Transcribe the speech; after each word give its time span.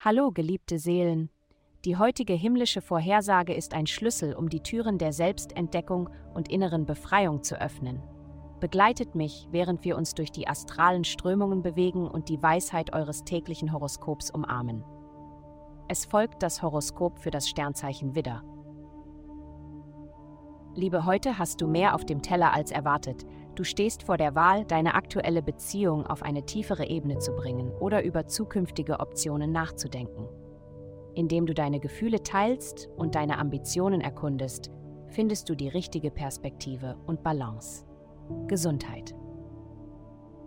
Hallo, 0.00 0.32
geliebte 0.32 0.78
Seelen. 0.78 1.30
Die 1.84 1.96
heutige 1.96 2.32
himmlische 2.32 2.80
Vorhersage 2.80 3.54
ist 3.54 3.72
ein 3.72 3.86
Schlüssel, 3.86 4.34
um 4.34 4.48
die 4.48 4.60
Türen 4.60 4.98
der 4.98 5.12
Selbstentdeckung 5.12 6.10
und 6.34 6.50
inneren 6.50 6.86
Befreiung 6.86 7.42
zu 7.42 7.60
öffnen. 7.60 8.02
Begleitet 8.60 9.14
mich, 9.14 9.48
während 9.50 9.84
wir 9.84 9.96
uns 9.96 10.14
durch 10.14 10.30
die 10.30 10.46
astralen 10.46 11.04
Strömungen 11.04 11.62
bewegen 11.62 12.08
und 12.08 12.28
die 12.28 12.42
Weisheit 12.42 12.92
eures 12.92 13.24
täglichen 13.24 13.72
Horoskops 13.72 14.30
umarmen. 14.30 14.84
Es 15.88 16.04
folgt 16.04 16.42
das 16.42 16.62
Horoskop 16.62 17.18
für 17.18 17.30
das 17.30 17.48
Sternzeichen 17.48 18.14
Widder. 18.14 18.42
Liebe, 20.74 21.04
heute 21.04 21.38
hast 21.38 21.60
du 21.60 21.66
mehr 21.66 21.94
auf 21.94 22.04
dem 22.04 22.22
Teller 22.22 22.52
als 22.54 22.70
erwartet. 22.70 23.26
Du 23.54 23.64
stehst 23.64 24.04
vor 24.04 24.16
der 24.16 24.34
Wahl, 24.34 24.64
deine 24.64 24.94
aktuelle 24.94 25.42
Beziehung 25.42 26.06
auf 26.06 26.22
eine 26.22 26.44
tiefere 26.46 26.86
Ebene 26.86 27.18
zu 27.18 27.32
bringen 27.32 27.70
oder 27.70 28.02
über 28.02 28.26
zukünftige 28.26 29.00
Optionen 29.00 29.52
nachzudenken. 29.52 30.26
Indem 31.14 31.44
du 31.44 31.52
deine 31.52 31.78
Gefühle 31.78 32.22
teilst 32.22 32.88
und 32.96 33.14
deine 33.14 33.38
Ambitionen 33.38 34.00
erkundest, 34.00 34.70
findest 35.08 35.50
du 35.50 35.54
die 35.54 35.68
richtige 35.68 36.10
Perspektive 36.10 36.96
und 37.06 37.22
Balance. 37.22 37.84
Gesundheit. 38.46 39.14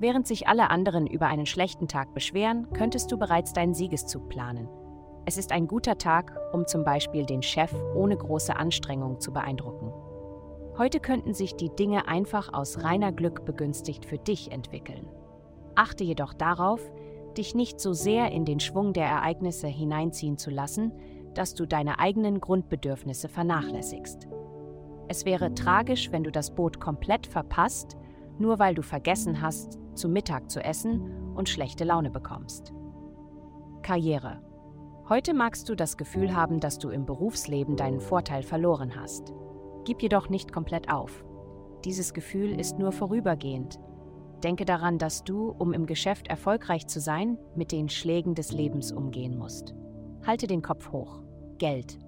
Während 0.00 0.26
sich 0.26 0.48
alle 0.48 0.70
anderen 0.70 1.06
über 1.06 1.26
einen 1.26 1.46
schlechten 1.46 1.86
Tag 1.86 2.14
beschweren, 2.14 2.68
könntest 2.72 3.12
du 3.12 3.18
bereits 3.18 3.52
deinen 3.52 3.74
Siegeszug 3.74 4.28
planen. 4.28 4.68
Es 5.26 5.36
ist 5.38 5.52
ein 5.52 5.68
guter 5.68 5.98
Tag, 5.98 6.36
um 6.52 6.66
zum 6.66 6.84
Beispiel 6.84 7.26
den 7.26 7.42
Chef 7.42 7.72
ohne 7.94 8.16
große 8.16 8.56
Anstrengung 8.56 9.20
zu 9.20 9.32
beeindrucken. 9.32 9.92
Heute 10.78 11.00
könnten 11.00 11.34
sich 11.34 11.56
die 11.56 11.74
Dinge 11.74 12.06
einfach 12.06 12.54
aus 12.54 12.84
reiner 12.84 13.10
Glück 13.10 13.44
begünstigt 13.44 14.04
für 14.04 14.16
dich 14.16 14.52
entwickeln. 14.52 15.08
Achte 15.74 16.04
jedoch 16.04 16.32
darauf, 16.32 16.80
dich 17.36 17.56
nicht 17.56 17.80
so 17.80 17.92
sehr 17.92 18.30
in 18.30 18.44
den 18.44 18.60
Schwung 18.60 18.92
der 18.92 19.06
Ereignisse 19.06 19.66
hineinziehen 19.66 20.38
zu 20.38 20.50
lassen, 20.50 20.92
dass 21.34 21.54
du 21.54 21.66
deine 21.66 21.98
eigenen 21.98 22.40
Grundbedürfnisse 22.40 23.28
vernachlässigst. 23.28 24.28
Es 25.08 25.24
wäre 25.24 25.52
tragisch, 25.52 26.12
wenn 26.12 26.22
du 26.22 26.30
das 26.30 26.54
Boot 26.54 26.78
komplett 26.78 27.26
verpasst, 27.26 27.96
nur 28.38 28.60
weil 28.60 28.76
du 28.76 28.82
vergessen 28.82 29.42
hast, 29.42 29.80
zu 29.94 30.08
Mittag 30.08 30.48
zu 30.48 30.62
essen 30.62 31.34
und 31.34 31.48
schlechte 31.48 31.82
Laune 31.82 32.10
bekommst. 32.10 32.72
Karriere. 33.82 34.40
Heute 35.08 35.34
magst 35.34 35.68
du 35.68 35.74
das 35.74 35.96
Gefühl 35.96 36.36
haben, 36.36 36.60
dass 36.60 36.78
du 36.78 36.90
im 36.90 37.04
Berufsleben 37.04 37.74
deinen 37.74 38.00
Vorteil 38.00 38.44
verloren 38.44 38.94
hast. 38.94 39.32
Gib 39.88 40.02
jedoch 40.02 40.28
nicht 40.28 40.52
komplett 40.52 40.92
auf. 40.92 41.24
Dieses 41.86 42.12
Gefühl 42.12 42.60
ist 42.60 42.78
nur 42.78 42.92
vorübergehend. 42.92 43.80
Denke 44.44 44.66
daran, 44.66 44.98
dass 44.98 45.24
du, 45.24 45.48
um 45.48 45.72
im 45.72 45.86
Geschäft 45.86 46.28
erfolgreich 46.28 46.86
zu 46.88 47.00
sein, 47.00 47.38
mit 47.56 47.72
den 47.72 47.88
Schlägen 47.88 48.34
des 48.34 48.52
Lebens 48.52 48.92
umgehen 48.92 49.38
musst. 49.38 49.74
Halte 50.26 50.46
den 50.46 50.60
Kopf 50.60 50.92
hoch. 50.92 51.22
Geld. 51.56 51.98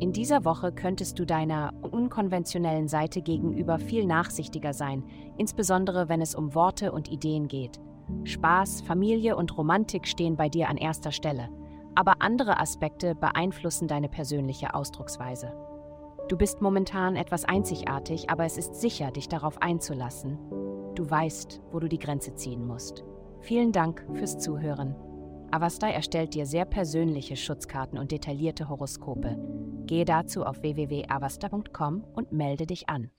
In 0.00 0.12
dieser 0.12 0.44
Woche 0.44 0.72
könntest 0.72 1.16
du 1.20 1.24
deiner 1.24 1.72
unkonventionellen 1.80 2.88
Seite 2.88 3.22
gegenüber 3.22 3.78
viel 3.78 4.04
nachsichtiger 4.04 4.72
sein, 4.72 5.04
insbesondere 5.36 6.08
wenn 6.08 6.20
es 6.20 6.34
um 6.34 6.56
Worte 6.56 6.90
und 6.90 7.08
Ideen 7.08 7.46
geht. 7.46 7.78
Spaß, 8.24 8.80
Familie 8.80 9.36
und 9.36 9.56
Romantik 9.56 10.08
stehen 10.08 10.34
bei 10.34 10.48
dir 10.48 10.68
an 10.68 10.76
erster 10.76 11.12
Stelle, 11.12 11.50
aber 11.94 12.14
andere 12.18 12.58
Aspekte 12.58 13.14
beeinflussen 13.14 13.86
deine 13.86 14.08
persönliche 14.08 14.74
Ausdrucksweise. 14.74 15.52
Du 16.28 16.36
bist 16.36 16.60
momentan 16.60 17.16
etwas 17.16 17.46
einzigartig, 17.46 18.28
aber 18.28 18.44
es 18.44 18.58
ist 18.58 18.74
sicher, 18.74 19.10
dich 19.10 19.28
darauf 19.28 19.62
einzulassen. 19.62 20.38
Du 20.94 21.08
weißt, 21.08 21.62
wo 21.72 21.80
du 21.80 21.88
die 21.88 21.98
Grenze 21.98 22.34
ziehen 22.34 22.66
musst. 22.66 23.02
Vielen 23.40 23.72
Dank 23.72 24.04
fürs 24.12 24.38
Zuhören. 24.38 24.94
Avastai 25.50 25.92
erstellt 25.92 26.34
dir 26.34 26.44
sehr 26.44 26.66
persönliche 26.66 27.36
Schutzkarten 27.36 27.98
und 27.98 28.12
detaillierte 28.12 28.68
Horoskope. 28.68 29.38
Gehe 29.86 30.04
dazu 30.04 30.44
auf 30.44 30.60
www.avasta.com 30.60 32.04
und 32.14 32.32
melde 32.32 32.66
dich 32.66 32.90
an. 32.90 33.10